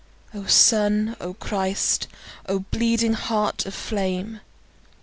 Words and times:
O 0.33 0.47
Sun, 0.47 1.15
O 1.21 1.35
Christ, 1.35 2.07
O 2.49 2.61
bleeding 2.61 3.13
Heart 3.13 3.67
of 3.67 3.75
flame! 3.75 4.41